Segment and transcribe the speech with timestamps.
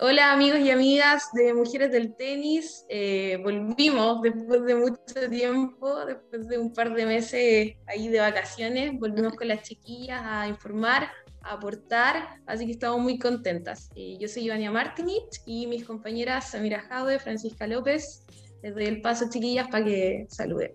[0.00, 6.48] Hola amigos y amigas de Mujeres del Tenis, eh, volvimos después de mucho tiempo, después
[6.48, 11.12] de un par de meses ahí de vacaciones, volvimos con las chiquillas a informar,
[11.42, 13.88] a aportar, así que estamos muy contentas.
[13.94, 18.26] Eh, yo soy Ivania Martinich y mis compañeras Samira Jaude, Francisca López,
[18.64, 20.72] les doy el paso chiquillas para que saluden.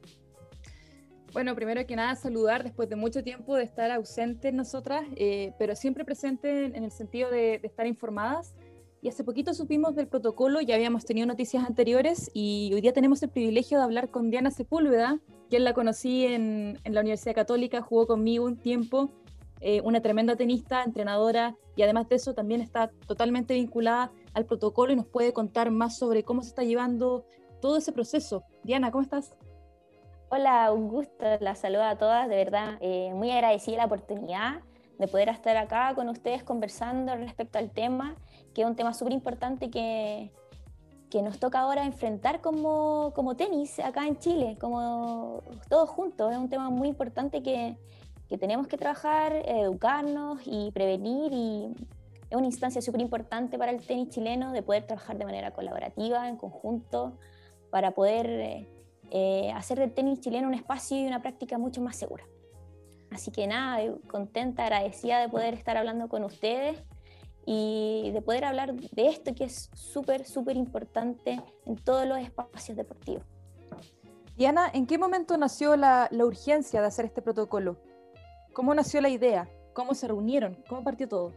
[1.33, 5.75] Bueno, primero que nada saludar después de mucho tiempo de estar ausentes nosotras, eh, pero
[5.75, 8.53] siempre presentes en el sentido de, de estar informadas
[9.01, 13.23] y hace poquito supimos del protocolo, ya habíamos tenido noticias anteriores y hoy día tenemos
[13.23, 18.07] el privilegio de hablar con Diana Sepúlveda, quien la conocí en, la Universidad Católica, jugó
[18.07, 19.11] conmigo un tiempo,
[19.61, 24.91] eh, una tremenda tenista, entrenadora y además de eso también está totalmente vinculada al protocolo
[24.91, 27.25] y nos puede contar más sobre cómo se está llevando
[27.61, 28.43] todo ese proceso.
[28.63, 29.33] Diana, ¿cómo estás?
[30.29, 34.61] Hola, un gusto, la saludo a todas, de verdad, eh, muy agradecida la oportunidad
[34.99, 38.15] de poder estar acá con ustedes conversando respecto al tema
[38.53, 40.31] que es un tema súper importante que,
[41.09, 46.31] que nos toca ahora enfrentar como, como, tenis acá en Chile, como todos juntos.
[46.31, 47.77] Es un tema muy importante que,
[48.27, 51.73] que tenemos que trabajar, educarnos y prevenir y
[52.29, 56.29] es una instancia súper importante para el tenis chileno de poder trabajar de manera colaborativa,
[56.29, 57.17] en conjunto,
[57.71, 58.67] para poder
[59.11, 62.23] eh, hacer del tenis chileno un espacio y una práctica mucho más segura.
[63.11, 66.83] Así que nada, contenta, agradecida de poder estar hablando con ustedes
[67.45, 72.77] y de poder hablar de esto que es súper, súper importante en todos los espacios
[72.77, 73.23] deportivos.
[74.37, 77.77] Diana, ¿en qué momento nació la, la, urgencia de hacer este protocolo?
[78.53, 79.49] ¿Cómo nació la idea?
[79.73, 80.63] ¿Cómo se reunieron?
[80.67, 81.33] ¿Cómo partió todo?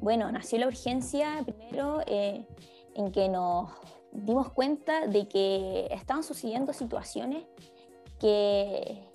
[0.00, 2.46] Bueno, nació la urgencia primero eh,
[2.94, 3.70] en que nos
[4.12, 7.44] dimos cuenta de que estaban sucediendo situaciones
[8.20, 9.07] que,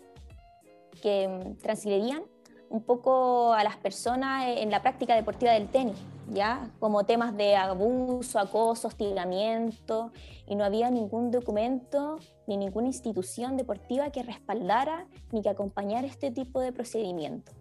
[1.04, 2.24] que mm, transgredían
[2.70, 5.98] un poco a las personas en la práctica deportiva del tenis,
[6.32, 6.72] ¿ya?
[6.80, 10.12] Como temas de abuso, acoso, hostigamiento,
[10.48, 16.32] y no había ningún documento ni ninguna institución deportiva que respaldara ni que acompañara este
[16.32, 17.52] tipo de procedimiento.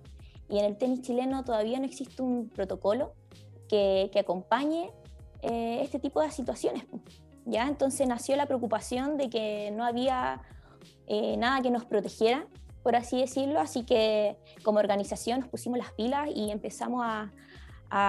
[0.48, 3.12] Y en el tenis chileno todavía no existe un protocolo
[3.68, 4.90] que, acompañe
[5.42, 6.84] eh, este tipo de situaciones,
[7.44, 7.66] ¿ya?
[7.66, 10.40] Entonces nació la preocupación de que no había
[11.06, 12.46] eh, nada que nos protegiera
[12.82, 13.60] por así decirlo.
[13.60, 17.32] Así que como organización nos pusimos las pilas y empezamos a,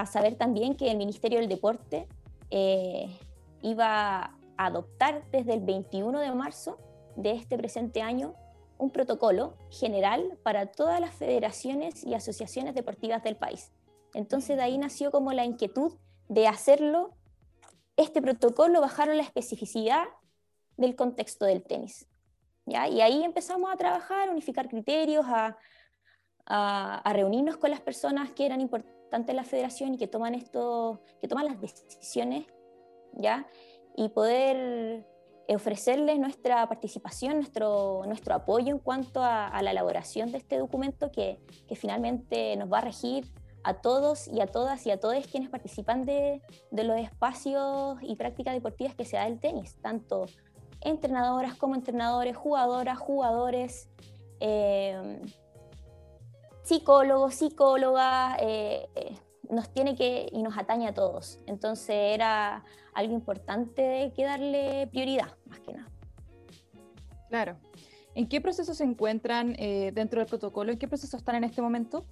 [0.06, 2.08] saber también que el Ministerio del Deporte
[2.52, 3.20] eh,
[3.62, 4.24] iba
[4.56, 6.78] a adoptar desde el 21 de marzo
[7.18, 8.34] de este presente año
[8.78, 13.74] un protocolo general para todas las federaciones y asociaciones deportivas del país.
[14.14, 15.96] Entonces de ahí nació como la inquietud
[16.30, 17.12] de hacerlo,
[17.98, 20.06] este protocolo bajaron la especificidad
[20.78, 22.08] del contexto del tenis.
[22.66, 25.56] Y ahí empezamos a trabajar, a unificar criterios, a,
[27.14, 31.28] reunirnos con las personas que eran importantes en la federación y que toman, esto, que
[31.28, 32.46] toman las decisiones,
[33.14, 33.48] ¿ya?
[33.96, 35.06] Y poder
[35.48, 41.40] ofrecerles nuestra participación, nuestro, nuestro apoyo en cuanto a, la elaboración de este documento que,
[41.68, 43.32] que, finalmente nos va a regir
[43.64, 46.42] a todos y a todas y a todos quienes participan de,
[46.72, 50.26] de los espacios y prácticas deportivas que se da el tenis, tanto
[50.84, 53.90] entrenadoras como entrenadores, jugadoras, jugadores,
[54.40, 55.22] eh,
[56.64, 59.18] psicólogos, psicólogas, eh, eh,
[59.50, 61.40] nos tiene que y nos atañe a todos.
[61.48, 62.64] Entonces era
[62.94, 65.90] algo importante que darle prioridad, más que nada.
[67.30, 67.58] Claro.
[68.16, 70.72] ¿En qué proceso se encuentran dentro del protocolo?
[70.72, 72.06] ¿En qué proceso están en este momento?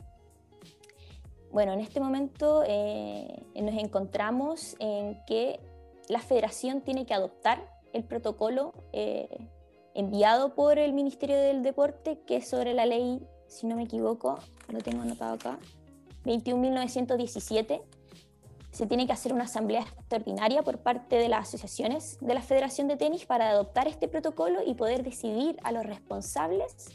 [1.52, 5.60] Bueno, en este momento nos encontramos en que
[6.08, 9.50] la federación tiene que adoptar el protocolo eh,
[9.94, 14.40] enviado por el Ministerio del Deporte, que es sobre la ley, si no me equivoco,
[14.70, 15.60] lo tengo anotado acá,
[16.26, 17.82] 21.917.
[18.72, 22.88] Se tiene que hacer una asamblea extraordinaria por parte de las asociaciones de la Federación
[22.88, 26.88] de Tenis para adoptar este protocolo y poder decidir a los responsables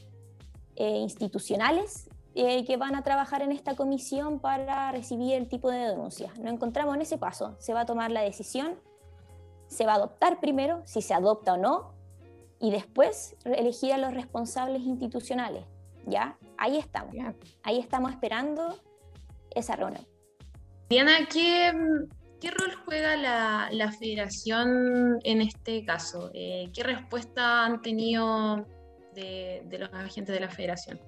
[0.76, 5.78] eh, institucionales eh, que van a trabajar en esta comisión para recibir el tipo de
[5.78, 6.38] denuncias.
[6.38, 7.56] Nos encontramos en ese paso.
[7.58, 8.78] Se va a tomar la decisión
[9.68, 11.94] se va a adoptar primero, si se adopta o no,
[12.60, 15.64] y después elegir a los responsables institucionales.
[16.06, 16.38] ¿Ya?
[16.56, 17.14] Ahí estamos.
[17.62, 18.78] Ahí estamos esperando
[19.50, 20.06] esa reunión.
[20.88, 21.72] Diana, ¿qué,
[22.40, 26.30] qué rol juega la, la, federación en este caso?
[26.32, 28.64] Eh, ¿Qué respuesta han tenido
[29.14, 31.00] de, de, los agentes de la federación?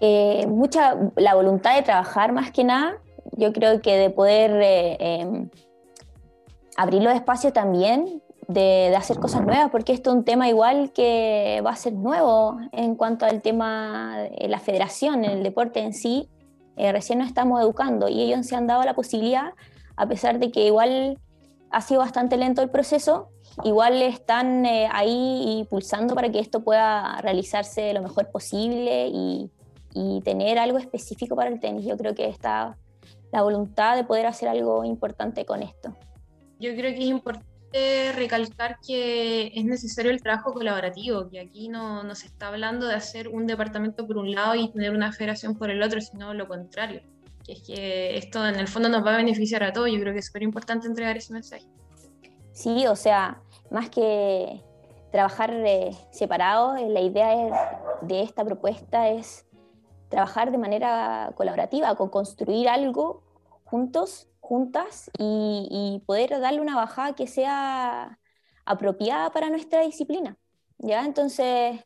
[0.00, 3.00] Eh, mucha, la voluntad de trabajar más que nada.
[3.32, 5.48] Yo creo que de poder eh, em,
[6.76, 11.62] abrir los espacios también de, hacer cosas nuevas, porque esto es un tema igual que
[11.64, 16.28] va a ser nuevo en cuanto al tema de la federación, el deporte en sí,
[16.76, 19.52] eh, recién nos estamos educando y ellos se han dado la posibilidad,
[19.96, 21.18] a pesar de que igual
[21.70, 23.28] ha sido bastante lento el proceso,
[23.64, 29.50] igual están eh, ahí pulsando para que esto pueda realizarse lo mejor posible y,
[29.94, 31.86] y, tener algo específico para el tenis.
[31.86, 32.76] Yo creo que está
[33.30, 35.94] la voluntad de poder hacer algo importante con esto.
[36.62, 42.04] Yo creo que es importante recalcar que es necesario el trabajo colaborativo, que aquí no,
[42.04, 45.56] no se está hablando de hacer un departamento por un lado y tener una federación
[45.56, 47.02] por el otro, sino lo contrario,
[47.44, 49.90] que es que esto en el fondo nos va a beneficiar a todos.
[49.90, 51.66] Yo creo que es súper importante entregar ese mensaje.
[52.52, 53.42] Sí, o sea,
[53.72, 54.62] más que
[55.10, 59.46] trabajar eh, separados, eh, la idea de esta propuesta es
[60.10, 63.24] trabajar de manera colaborativa, con construir algo
[63.64, 64.28] juntos
[65.18, 68.18] y, poder darle una bajada que sea
[68.64, 70.36] apropiada para nuestra disciplina.
[70.78, 71.04] ¿ya?
[71.04, 71.80] Entonces,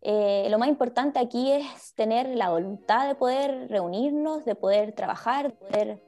[0.00, 5.48] eh, lo más importante aquí es tener la voluntad de poder reunirnos, de poder trabajar,
[5.48, 6.02] de poder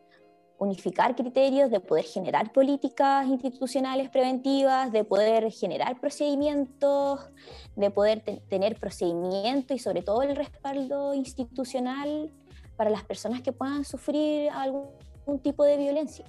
[0.58, 7.30] unificar criterios, de poder generar políticas institucionales preventivas, de poder generar procedimientos,
[7.76, 12.30] de poder tener procedimientos y sobre todo el respaldo institucional
[12.76, 14.90] para las personas que puedan sufrir algún
[15.42, 16.24] tipo de violencia.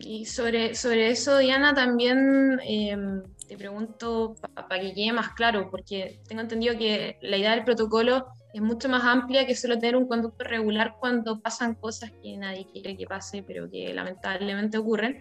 [0.00, 6.20] Y sobre, sobre eso, Diana, también em, te pregunto para que quede más claro, porque
[6.28, 10.08] tengo entendido que la idea del protocolo es mucho más amplia que solo tener un
[10.08, 15.20] conducto regular cuando pasan cosas que nadie quiere que pase, pero que lamentablemente ocurren.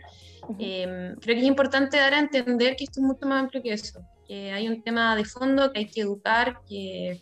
[0.60, 3.74] Em, creo que es importante dar a entender que esto es mucho más amplio que
[3.74, 7.22] eso, que hay un tema de fondo, que hay que educar, que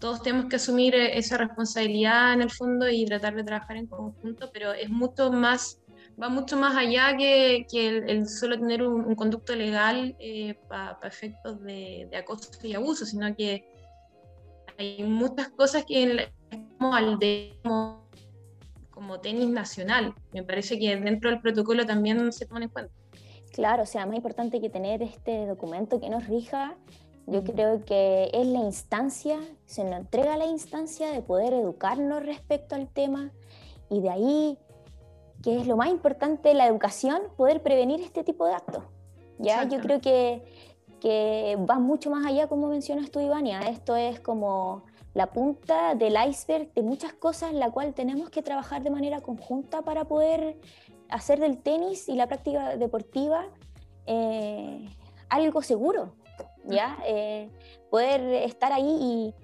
[0.00, 3.86] todos tenemos que asumir eh, esa responsabilidad en el fondo y tratar de trabajar en
[3.86, 5.80] conjunto, pero es mucho más,
[6.20, 11.62] va mucho más allá que, que el, solo tener un, conducto legal eh, para efectos
[11.62, 13.66] de, acoso y abuso, sino que
[14.78, 16.28] hay muchas cosas que
[16.78, 18.10] como al de como,
[18.90, 20.14] como tenis nacional.
[20.32, 22.92] Me parece que dentro del protocolo también se toman en cuenta.
[23.52, 26.76] Claro, o sea, más importante que tener este documento que nos rija
[27.26, 32.74] yo creo que es la instancia, se nos entrega la instancia de poder educarnos respecto
[32.74, 33.32] al tema
[33.90, 34.58] y de ahí,
[35.42, 38.84] que es lo más importante, la educación, poder prevenir este tipo de actos.
[39.38, 39.64] ¿ya?
[39.64, 40.44] Yo creo que,
[41.00, 43.60] que va mucho más allá, como mencionas tú, Ivania.
[43.60, 44.84] Esto es como
[45.14, 49.20] la punta del iceberg de muchas cosas en la cual tenemos que trabajar de manera
[49.20, 50.58] conjunta para poder
[51.08, 53.46] hacer del tenis y la práctica deportiva
[54.06, 54.88] eh,
[55.28, 56.12] algo seguro,
[56.66, 56.98] ¿ya?
[57.06, 57.50] Eh,
[57.90, 59.34] poder estar ahí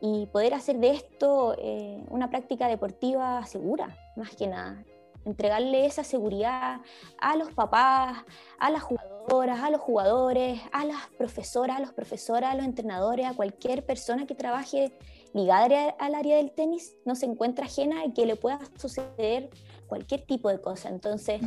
[0.00, 4.84] y, poder hacer de esto eh, una práctica deportiva segura, más que nada.
[5.26, 6.80] Entregarle esa seguridad
[7.18, 8.24] a los papás,
[8.58, 13.26] a las jugadoras, a los jugadores, a las profesoras, a los profesores, a los entrenadores,
[13.26, 14.92] a cualquier persona que trabaje
[15.34, 19.50] ligada al área del tenis, no se encuentra ajena y que le pueda suceder
[19.86, 20.88] cualquier tipo de cosa.
[20.88, 21.42] Entonces,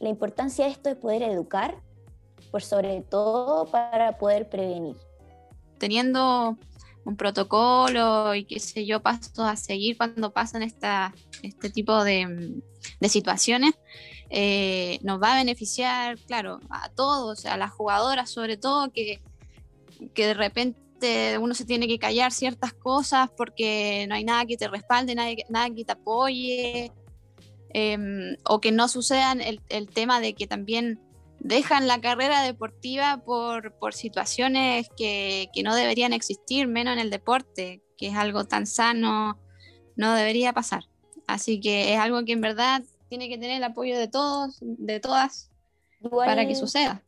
[0.00, 1.76] la importancia de esto es poder educar
[2.50, 4.96] por sobre todo para poder prevenir.
[5.78, 6.56] Teniendo
[7.04, 12.60] un protocolo y qué sé yo, pasos a seguir cuando pasan esta, este tipo de,
[13.00, 13.74] de situaciones,
[14.28, 19.20] eh, nos va a beneficiar, claro, a todos, a las jugadoras sobre todo, que,
[20.14, 24.56] que de repente uno se tiene que callar ciertas cosas porque no hay nada que
[24.56, 26.90] te respalde, nada, que te apoye,
[27.70, 30.98] em, o que no sucedan el, el, tema de que también
[31.40, 37.10] dejan la carrera deportiva por, por situaciones que, que, no deberían existir, menos en el
[37.10, 39.38] deporte, que es algo tan sano,
[39.96, 40.84] no debería pasar.
[41.26, 45.00] Así que es algo que en verdad tiene que tener el apoyo de todos, de
[45.00, 45.50] todas,
[46.10, 47.02] para que suceda.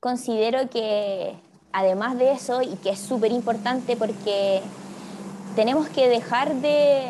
[0.00, 1.34] Considero que
[1.72, 4.62] además de eso, y que es súper importante porque
[5.56, 7.00] tenemos que dejar de,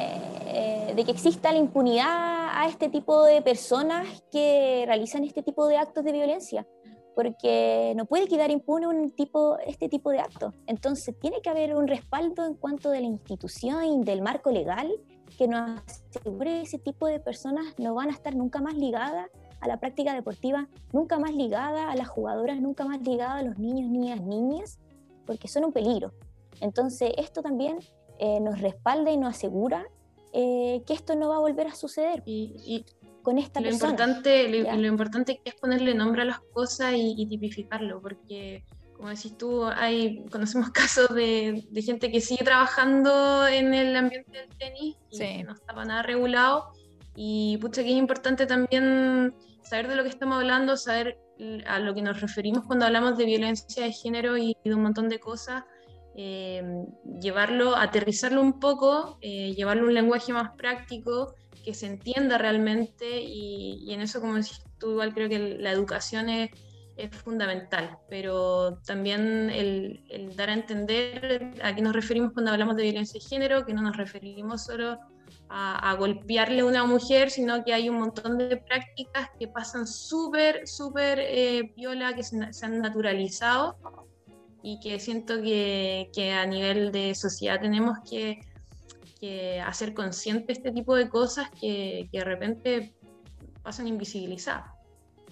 [0.47, 5.67] eh, de que exista la impunidad a este tipo de personas que realizan este tipo
[5.67, 6.67] de actos de violencia,
[7.15, 10.55] porque no puede quedar impune un tipo, este tipo de actos.
[10.67, 14.91] Entonces tiene que haber un respaldo en cuanto de la institución y del marco legal
[15.37, 15.81] que nos
[16.11, 19.29] asegure que ese tipo de personas no van a estar nunca más ligadas
[19.61, 23.59] a la práctica deportiva, nunca más ligadas a las jugadoras, nunca más ligadas a los
[23.59, 24.79] niños, niñas, niñas,
[25.27, 26.13] porque son un peligro.
[26.61, 27.79] Entonces esto también
[28.19, 29.87] eh, nos respalda y nos asegura
[30.37, 32.85] eh, que esto no va a volver a suceder y,
[33.23, 33.93] con esta lo persona.
[33.93, 38.64] Importante, lo, importante es ponerle nombre a las cosas y, tipificarlo, porque
[38.97, 44.49] como decís tú, hay, conocemos casos de, gente que sigue trabajando en el ambiente del
[44.59, 46.73] tenis y no estaba nada regulado.
[47.14, 51.17] Y pucha que es importante también saber de lo que estamos hablando, saber
[51.67, 55.09] a lo que nos referimos cuando hablamos de violencia de género y de un montón
[55.09, 55.62] de cosas
[56.16, 56.62] eh,
[57.21, 63.23] llevarlo, aterrizarlo un poco, eh, llevarlo a un lenguaje más práctico, que se entienda realmente
[63.23, 66.50] y, en eso, como decís tú, igual creo que la educación es,
[66.97, 72.76] es fundamental, pero también el, el, dar a entender a qué nos referimos cuando hablamos
[72.76, 74.99] de violencia de género, que no nos referimos solo
[75.49, 80.66] a, golpearle a una mujer, sino que hay un montón de prácticas que pasan súper,
[80.66, 83.76] súper eh, viola, que se, han naturalizado
[84.64, 88.40] y que siento que, que, a nivel de sociedad tenemos que,
[89.21, 92.94] que, hacer consciente este tipo de cosas que, que de repente
[93.62, 94.64] pasan invisibilizadas.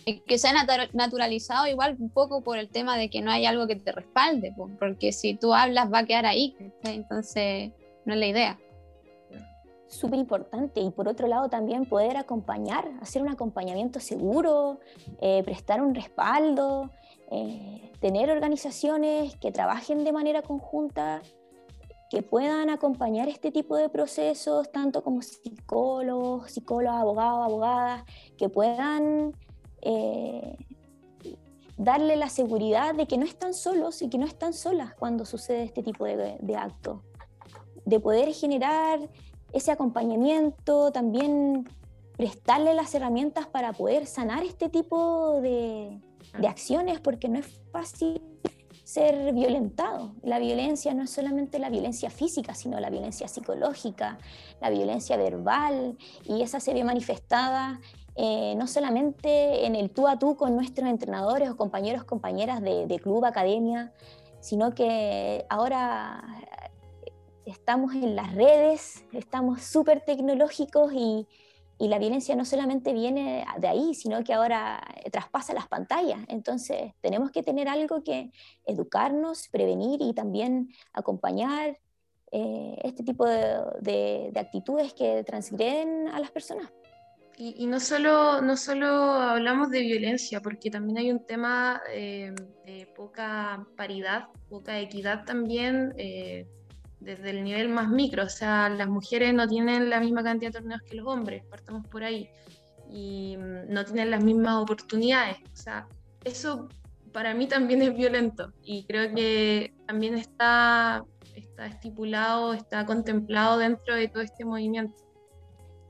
[0.05, 3.47] Y que se ha naturalizado igual un poco por el tema de que no hay
[3.47, 7.73] algo que te respalde, porque si tú hablas va a quedar ahí, entonces
[8.05, 8.59] no es la idea
[9.93, 10.81] súper importante.
[10.81, 14.81] Y por otro lado también poder acompañar, hacer un acompañamiento seguro,
[15.21, 16.91] eh, prestar un respaldo,
[17.35, 21.23] eh, tener organizaciones que trabajen de manera conjunta,
[22.11, 28.05] que puedan acompañar este tipo de procesos, tanto como psicólogos, psicólogas, abogados, abogadas,
[28.37, 29.33] que puedan
[29.81, 30.59] eh,
[31.79, 35.63] darle la seguridad de que no están solos y que no están solas cuando sucede
[35.63, 37.01] este tipo de, de actos.
[37.87, 39.01] De poder generar
[39.55, 41.67] ese acompañamiento, también
[42.19, 45.99] prestarle las herramientas para poder sanar este tipo de,
[46.47, 48.23] acciones, porque no es fácil
[48.85, 50.15] ser violentado.
[50.23, 54.19] La violencia no es solamente la violencia física, sino la violencia psicológica,
[54.61, 57.81] la violencia verbal, y esa se ve manifestada
[58.15, 62.87] eh, no solamente en el tú a tú con nuestros entrenadores o compañeros, compañeras de,
[62.87, 63.95] de club, academia,
[64.41, 66.23] sino que ahora
[67.47, 71.27] estamos en las redes, estamos súper tecnológicos y,
[71.79, 76.21] la violencia no solamente viene de ahí, sino que ahora traspasa las pantallas.
[76.29, 78.31] Entonces tenemos que tener algo que
[78.65, 81.79] educarnos, prevenir y también acompañar
[82.35, 86.73] eh, este tipo de, actitudes que transgreden a las personas.
[87.37, 92.33] Y, no, solo, no solo hablamos de violencia, porque también hay un tema eh,
[92.65, 95.93] de poca paridad, poca equidad también.
[95.99, 96.47] Eh,
[97.03, 100.59] desde el nivel más micro, o sea, las mujeres no tienen la misma cantidad de
[100.61, 102.29] torneos que los hombres, partamos por ahí,
[102.91, 105.89] y mm, no tienen las mismas oportunidades, o sea,
[106.25, 106.69] eso
[107.13, 111.05] para mí también es violento y creo que también está,
[111.35, 114.95] está estipulado, está contemplado dentro de todo este movimiento.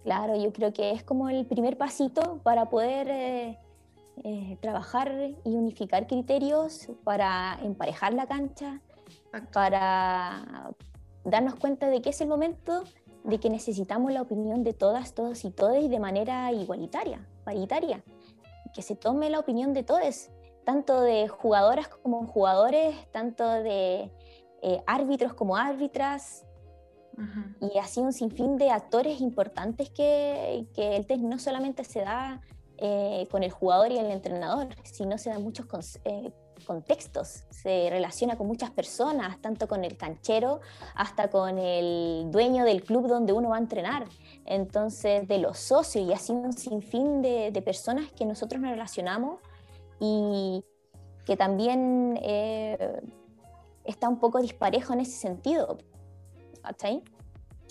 [0.02, 3.58] Claro, yo creo que es como el primer pasito para poder eh,
[4.24, 5.12] eh, trabajar
[5.44, 8.80] y unificar criterios, para emparejar la cancha,
[9.52, 10.70] para
[11.24, 12.84] darnos cuenta de que es el momento
[13.24, 18.02] de que necesitamos la opinión de todas, todos y todes de manera igualitaria, paritaria,
[18.74, 20.30] que se tome la opinión de todos,
[20.64, 24.10] tanto de jugadoras como jugadores, tanto de
[24.62, 26.44] eh, árbitros como árbitras,
[27.60, 32.40] y así un sinfín de actores importantes que, que el test no solamente se da
[32.78, 35.66] eh, con el jugador y el entrenador, sino se dan muchos
[36.04, 40.60] eh, contextos, se relaciona con muchas personas, tanto con el canchero
[40.94, 44.06] hasta con el dueño del club donde uno va a entrenar.
[44.44, 49.40] Entonces, de los socios y así un sinfín de, de personas que nosotros nos relacionamos
[50.00, 50.64] y
[51.24, 53.00] que también eh,
[53.84, 55.78] está un poco disparejo en ese sentido.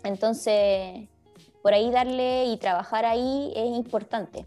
[0.03, 1.07] Entonces,
[1.61, 4.45] por ahí darle y trabajar ahí es importante.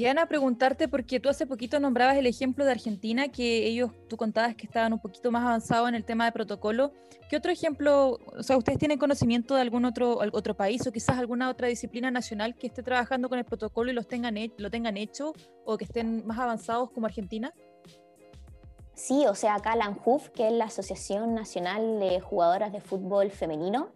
[0.00, 4.54] Diana, preguntarte, porque tú hace poquito nombrabas el ejemplo de Argentina, que ellos, tú contabas
[4.54, 6.94] que estaban un poquito más avanzados en el tema de protocolo.
[7.28, 11.18] ¿Qué otro ejemplo, o sea, ustedes tienen conocimiento de algún otro, otro país o quizás
[11.18, 14.96] alguna otra disciplina nacional que esté trabajando con el protocolo y los tengan, lo tengan
[14.96, 15.34] hecho
[15.66, 17.52] o que estén más avanzados como Argentina?
[18.94, 23.30] Sí, o sea, acá la ANJUF, que es la Asociación Nacional de Jugadoras de Fútbol
[23.30, 23.92] Femenino,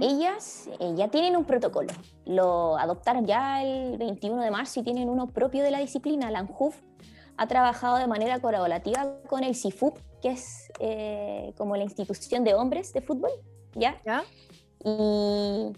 [0.00, 1.92] ellas eh, ya tienen un protocolo,
[2.24, 6.30] lo adoptaron ya el 21 de marzo y tienen uno propio de la disciplina.
[6.30, 6.76] La ANJUF
[7.36, 12.54] ha trabajado de manera colaborativa con el CIFUP, que es eh, como la institución de
[12.54, 13.30] hombres de fútbol,
[13.74, 14.00] ¿ya?
[14.84, 15.72] Y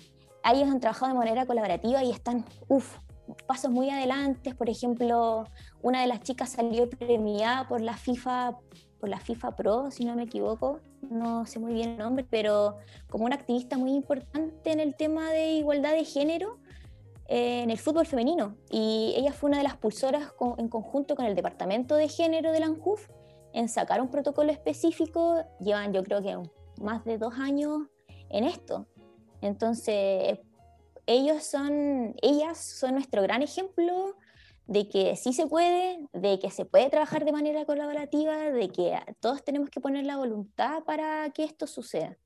[0.45, 2.99] ellos han trabajado de manera colaborativa y están, uff,
[3.47, 4.55] pasos muy adelante.
[4.55, 5.45] Por ejemplo,
[5.83, 8.59] una de las chicas salió premiada por la FIFA
[9.03, 10.79] por la FIFA Pro, si no me equivoco,
[11.11, 12.79] no sé muy bien el nombre, pero
[13.11, 16.61] como una activista muy importante en el tema de igualdad de género
[17.27, 18.55] eh, en el fútbol femenino.
[18.71, 22.61] Y ella fue una de las pulsoras en conjunto con el Departamento de Género de
[22.61, 23.09] la ANJUF
[23.53, 25.45] en sacar un protocolo específico.
[25.59, 26.39] Llevan yo creo que
[26.81, 27.89] más de dos años
[28.31, 28.87] en esto.
[29.41, 30.39] Entonces,
[31.07, 34.15] ellos son, ellas son nuestro gran ejemplo
[34.73, 38.99] de que sí se puede, de que se puede trabajar de manera colaborativa, de que
[39.21, 42.17] todos tenemos que poner la voluntad para que esto suceda.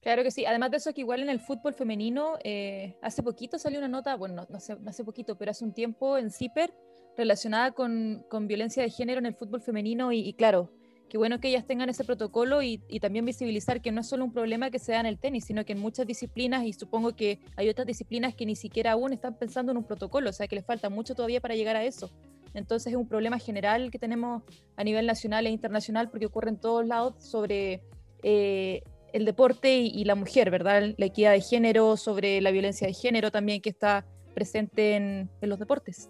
[0.00, 0.44] Claro que sí.
[0.44, 4.16] Además de eso, que igual en el fútbol femenino, eh, hace poquito salió una nota,
[4.16, 6.74] bueno, no, no hace poquito, pero hace un tiempo en CIPER
[7.16, 10.72] relacionada con, con violencia de género en el fútbol femenino y, claro,
[11.12, 14.32] qué bueno que ellas tengan ese protocolo y, también visibilizar que no es solo un
[14.32, 17.38] problema que se da en el tenis, sino que en muchas disciplinas y supongo que
[17.54, 20.56] hay otras disciplinas que ni siquiera aún están pensando en un protocolo, o sea que
[20.56, 22.10] les falta mucho todavía para llegar a eso.
[22.54, 24.42] Entonces es un problema general que tenemos
[24.74, 27.82] a nivel nacional e internacional porque ocurre en todos lados sobre
[28.22, 30.94] eh, el deporte y, la mujer, ¿verdad?
[30.96, 35.58] La equidad de género, sobre la violencia de género también que está presente en, los
[35.58, 36.08] deportes.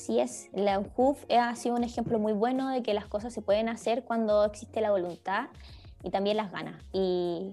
[0.00, 3.42] Así es, la UNJUF ha sido un ejemplo muy bueno de que las cosas se
[3.42, 5.48] pueden hacer cuando existe la voluntad
[6.02, 6.82] y también las ganas.
[6.90, 7.52] Y,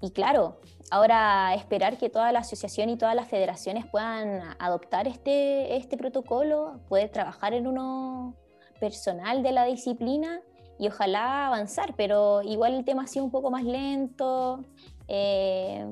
[0.00, 0.60] y claro,
[0.92, 6.78] ahora esperar que toda la asociación y todas las federaciones puedan adoptar este, este protocolo,
[6.88, 8.36] poder trabajar en uno
[8.78, 10.40] personal de la disciplina
[10.78, 14.60] y ojalá avanzar, pero igual el tema ha sido un poco más lento.
[15.08, 15.84] Eh,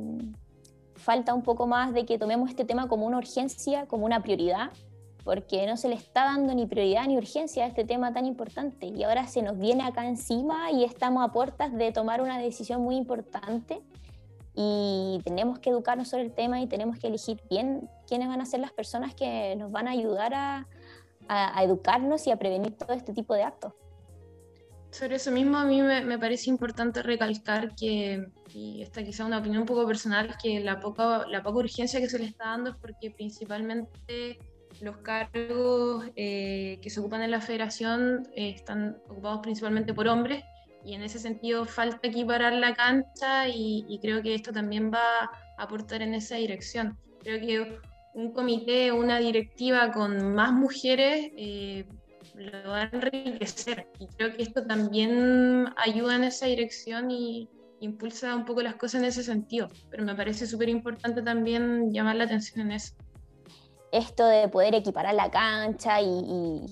[0.94, 4.70] falta un poco más de que tomemos este tema como una urgencia, como una prioridad,
[5.25, 8.87] porque no se le está dando ni prioridad ni urgencia a este tema tan importante.
[8.87, 12.83] Y ahora se nos viene acá encima y estamos a puertas de tomar una decisión
[12.83, 13.81] muy importante.
[14.55, 18.47] Y tenemos que educarnos sobre el tema y tenemos que elegir bien quiénes van a
[18.47, 20.67] ser las personas que nos van a ayudar a,
[21.29, 23.73] a educarnos y a prevenir todo este tipo de actos.
[24.91, 29.61] Sobre eso mismo, a mí me, parece importante recalcar que, y esta quizá una opinión
[29.61, 32.77] un poco personal, que la poca, la poca urgencia que se le está dando es
[32.77, 34.41] porque principalmente
[34.80, 40.44] los cargos eh, que se ocupan en la federación eh, están ocupados principalmente por hombres
[40.84, 45.25] y en ese sentido falta equiparar la cancha y, creo que esto también va
[45.58, 46.96] a aportar en esa dirección.
[47.22, 47.78] Creo que
[48.14, 51.84] un comité, una directiva con más mujeres eh,
[52.34, 53.87] lo va a enriquecer.
[53.99, 57.49] Y creo que esto también ayuda en esa dirección y
[57.80, 59.68] impulsa un poco las cosas en ese sentido.
[59.90, 62.95] Pero me parece súper importante también llamar la atención en eso.
[63.93, 66.65] Esto de poder equiparar la cancha y,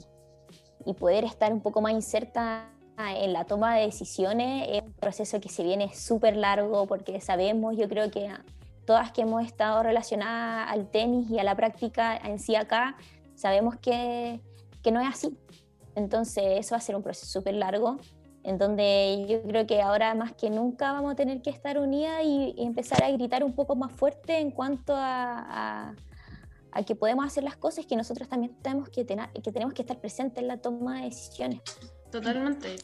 [0.85, 5.41] y, poder estar un poco más inserta en la toma de decisiones es un proceso
[5.41, 8.31] que se viene súper largo porque sabemos, yo creo que
[8.89, 12.97] todas que hemos estado relacionadas al tenis y a la práctica en sí acá,
[13.35, 14.41] sabemos que,
[14.83, 15.37] que no es así.
[15.95, 17.99] Entonces eso va a ser un proceso súper largo,
[18.45, 22.23] en donde yo creo que ahora más que nunca vamos a tener que estar unidas
[22.25, 25.95] y, empezar a gritar un poco más fuerte en cuanto a,
[26.87, 30.01] que podemos hacer las cosas que nosotros también tenemos que, tener, que tenemos que estar
[30.01, 31.61] presentes en la toma de decisiones.
[32.11, 32.77] Totalmente.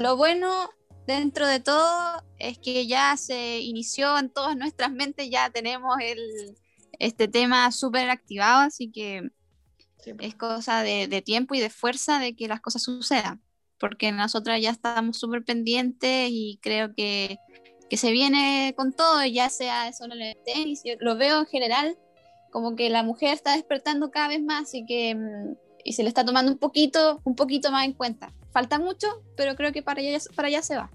[0.00, 0.70] Lo bueno
[1.06, 6.56] dentro de todo es que ya se inició en todas nuestras mentes, ya tenemos el,
[6.98, 9.30] este tema súper activado, así que
[10.18, 13.42] es cosa de, tiempo y de fuerza de que las cosas sucedan,
[13.78, 17.38] porque nosotras ya estamos súper pendientes y creo que,
[17.90, 21.98] se viene con todo, ya sea solo en el tenis, yo lo veo en general
[22.52, 26.08] como que la mujer está despertando cada vez más y que mm, y se le
[26.08, 28.32] está tomando un poquito, un poquito más en cuenta.
[28.52, 30.90] Falta mucho, pero creo que para allá, para allá se va.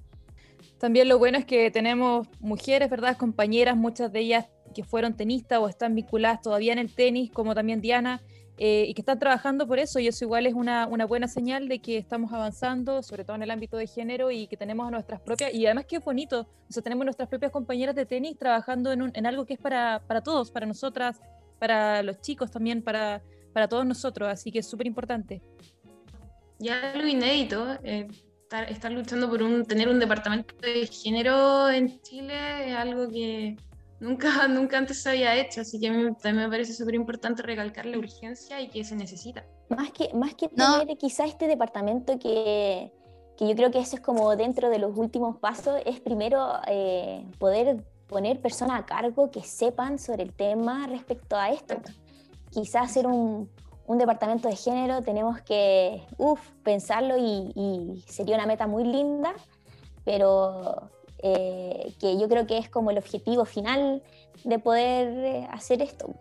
[0.79, 3.17] También lo bueno es que tenemos mujeres, ¿verdad?
[3.17, 7.55] Compañeras, muchas de ellas que fueron tenistas o están vinculadas todavía en el tenis, como
[7.55, 8.21] también Diana,
[8.59, 11.67] eh, y que están trabajando por eso, y eso igual es una, una, buena señal
[11.67, 14.91] de que estamos avanzando, sobre todo en el ámbito de género, y que tenemos a
[14.91, 18.37] nuestras propias, y además que es bonito, o sea, tenemos nuestras propias compañeras de tenis
[18.37, 21.21] trabajando en, en algo que es para, para, todos, para nosotras,
[21.59, 23.21] para los chicos también, para,
[23.53, 25.41] para todos nosotros, así que es súper importante.
[26.59, 28.07] Ya lo inédito, eh,
[28.43, 33.57] estar, estar, luchando por un, tener un departamento de género en Chile es algo que
[33.99, 37.41] Nunca, nunca antes se había hecho, así que a mí también me parece súper importante
[37.41, 39.45] recalcar la urgencia y que se necesita.
[39.69, 42.91] Más que, más que tener quizá este departamento que,
[43.37, 47.25] que, yo creo que eso es como dentro de los últimos pasos, es primero eh,
[47.39, 51.75] poder poner personas a cargo que sepan sobre el tema respecto a esto.
[52.51, 53.49] Quizás hacer un,
[53.85, 59.33] un departamento de género tenemos que, uff, pensarlo y, y sería una meta muy linda,
[60.05, 60.89] pero
[61.19, 64.03] eh, que yo creo que es como el objetivo final
[64.43, 66.13] de poder eh, hacer esto.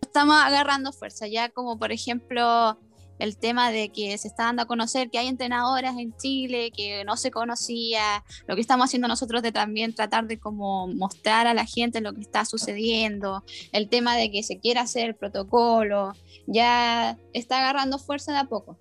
[0.00, 2.76] Estamos agarrando fuerza, ya como por ejemplo
[3.18, 7.04] el tema de que se está dando a conocer que hay entrenadoras en Chile que
[7.04, 11.54] no se conocía, lo que estamos haciendo nosotros de también tratar de como mostrar a
[11.54, 16.12] la gente lo que está sucediendo, el tema de que se quiera hacer el protocolo,
[16.46, 18.78] ya está agarrando fuerza de a poco.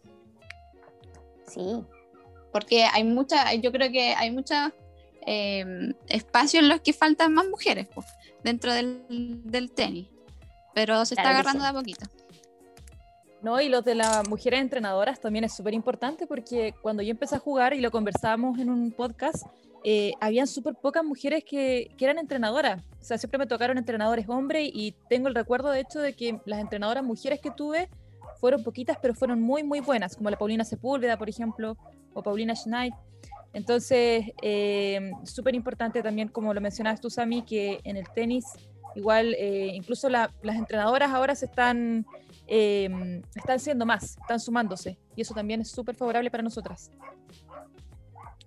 [1.48, 1.84] Sí.
[2.52, 4.72] Porque hay mucha, yo creo que hay muchas
[5.30, 7.90] Em, espacios en los que faltan más mujeres
[8.46, 10.08] dentro del, tenis.
[10.74, 12.06] pero se está agarrando de a poquito.
[13.42, 17.36] No, y los de las mujeres entrenadoras también es súper importante porque cuando yo empecé
[17.36, 19.46] a jugar y lo conversábamos en un podcast,
[19.84, 22.84] eh, habían súper pocas mujeres que, que, eran entrenadoras.
[23.00, 26.40] O sea, siempre me tocaron entrenadores hombres y tengo el recuerdo, de hecho, de que
[26.46, 27.90] las entrenadoras mujeres que tuve
[28.40, 31.78] fueron poquitas, pero fueron muy, muy buenas, como la Paulina Sepúlveda, por ejemplo,
[32.14, 32.94] o Paulina Schneid.
[33.54, 38.46] Entonces, eh, súper importante también, como lo mencionabas tú, Sami, que en el tenis,
[38.96, 42.06] igual, eh, incluso las entrenadoras ahora se están,
[42.48, 46.92] eh, están siendo más, están sumándose, y eso también es súper favorable para nosotras.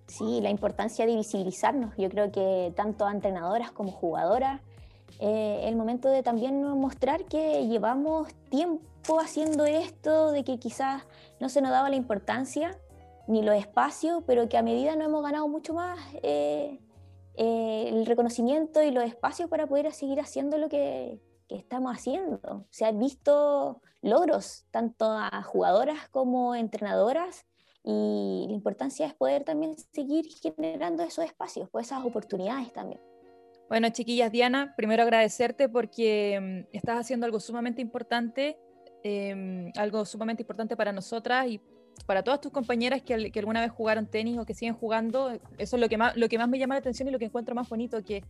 [0.07, 1.95] Sí, la importancia de visibilizarnos.
[1.97, 4.59] Yo creo que tanto a entrenadoras como jugadoras,
[5.19, 11.03] el momento de también mostrar que llevamos tiempo haciendo esto, de que quizás
[11.39, 12.77] no se nos daba la importancia
[13.27, 16.79] ni los espacios, pero que a medida no hemos ganado mucho más eh,
[17.43, 22.67] eh, el reconocimiento y los espacios para poder seguir haciendo lo que, estamos haciendo.
[22.69, 27.45] Se han visto logros, tanto a jugadoras como entrenadoras,
[27.83, 33.01] y la importancia es poder también seguir generando esos espacios, pues esas oportunidades también.
[33.67, 36.39] Bueno, chiquillas, Diana, primero agradecerte porque
[36.71, 38.57] mm, estás haciendo algo sumamente importante,
[39.03, 41.59] em, algo sumamente importante para nosotras y
[42.05, 45.75] para todas tus compañeras que, que, alguna vez jugaron tenis o que siguen jugando, eso
[45.75, 47.55] es lo que, más, lo que más me llama la atención y lo que encuentro
[47.55, 48.23] más bonito, que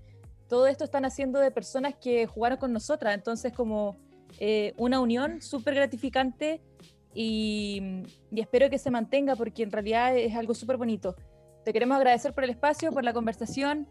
[0.48, 3.98] todo esto están haciendo de personas que jugaron con nosotras, entonces como
[4.40, 6.62] eh, una unión súper gratificante
[7.14, 11.16] y, y, espero que se mantenga porque en realidad es algo súper bonito.
[11.64, 13.88] Te queremos agradecer por el espacio, por la conversación,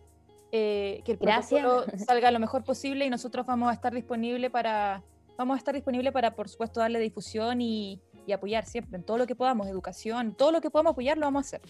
[0.53, 5.05] eh, que el protocolo salga lo mejor posible y nosotros vamos a estar disponibles para,
[5.39, 9.19] vamos a estar disponible para, por supuesto, darle difusión y, y apoyar siempre en todo
[9.19, 11.63] lo que podamos, educación, todo lo que podamos apoyar lo vamos a hacer.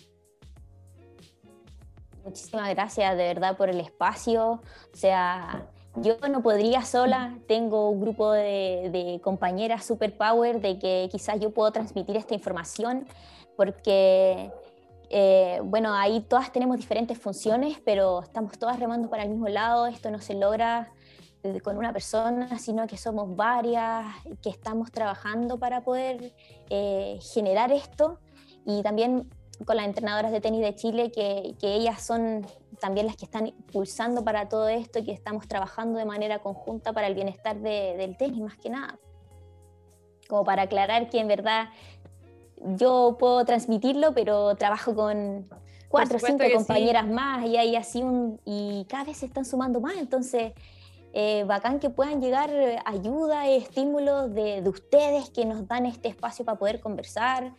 [2.24, 4.60] Muchísimas gracias de verdad por el espacio.
[4.92, 10.78] O sea, yo no podría sola, tengo un grupo de, de compañeras super power de
[10.78, 13.06] que quizás yo puedo transmitir esta información
[13.56, 14.50] porque,
[15.10, 19.86] eh, bueno, ahí todas tenemos diferentes funciones, pero estamos todas remando para el mismo lado,
[19.86, 20.92] esto no se logra
[21.62, 24.06] con una persona, sino que somos varias,
[24.42, 26.34] que estamos trabajando para poder
[26.68, 28.18] eh, generar esto.
[28.66, 29.30] Y también
[29.64, 32.46] con las entrenadoras de tenis de Chile, que, que, ellas son
[32.80, 36.92] también las que están impulsando para todo esto y que estamos trabajando de manera conjunta
[36.92, 38.98] para el bienestar de, del tenis, más que nada.
[40.28, 41.68] Como para aclarar que en verdad
[42.56, 45.48] yo puedo transmitirlo, pero trabajo con
[45.88, 48.40] cuatro o cinco compañeras más y hay así un...
[48.44, 50.52] y cada vez se están sumando más, entonces
[51.12, 56.08] eh, bacán que puedan llegar eh, ayuda y estímulos de, ustedes que nos dan este
[56.08, 57.54] espacio para poder conversar,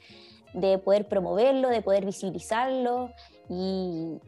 [0.54, 3.12] de poder promoverlo, de poder visibilizarlo
[3.50, 4.20] y,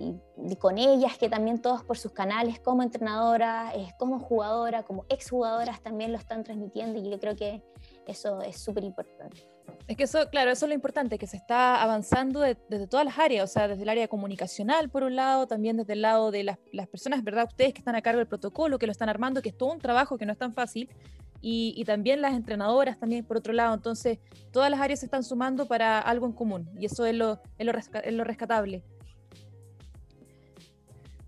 [0.59, 6.11] con ellas que también todos por sus canales como entrenadoras, como jugadora, como exjugadoras también
[6.11, 7.61] lo están transmitiendo y yo creo que
[8.05, 9.52] eso es súper importante.
[9.87, 13.19] Es que eso, claro, eso es lo importante, que se está avanzando desde todas las
[13.19, 16.43] áreas, o sea, desde el área comunicacional, por un lado, también desde el lado de
[16.43, 17.47] las, las, personas, ¿verdad?
[17.49, 19.79] Ustedes que están a cargo del protocolo, que lo están armando, que es todo un
[19.79, 20.89] trabajo que no es tan fácil,
[21.41, 23.73] y, y también las entrenadoras también, por otro lado.
[23.73, 24.19] Entonces,
[24.51, 27.65] todas las áreas se están sumando para algo en común, y eso es lo, es
[27.65, 28.83] lo, es lo rescatable.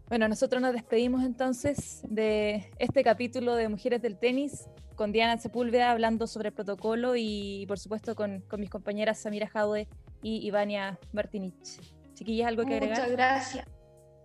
[0.07, 5.91] Bueno, nosotros nos despedimos entonces de este capítulo de Mujeres del Tenis con Diana Sepúlveda
[5.91, 9.87] hablando sobre el protocolo y por supuesto con, con mis compañeras Samira Jaude
[10.21, 11.81] y Ivania Martinich.
[12.13, 12.97] Chiquillas, ¿algo que agregar?
[12.97, 13.67] Muchas gracias.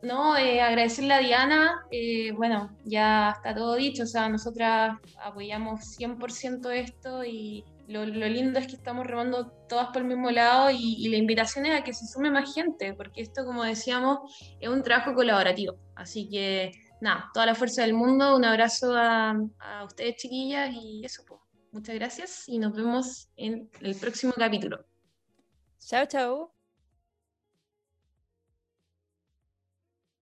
[0.03, 5.99] No, eh, agradecerle a Diana, eh, bueno, ya está todo dicho, o sea, nosotras apoyamos
[5.99, 10.97] 100% esto y lo, lindo es que estamos remando todas por el mismo lado y,
[10.99, 14.19] y, la invitación es a que se sume más gente, porque esto, como decíamos,
[14.61, 19.31] es un trabajo colaborativo, así que nada, toda la fuerza del mundo, un abrazo a,
[19.59, 21.41] a ustedes chiquillas y eso, pues,
[21.73, 24.85] muchas gracias y nos vemos en el próximo capítulo.
[25.81, 26.60] Chao, chao.